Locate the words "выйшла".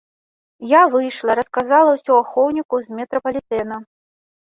0.95-1.35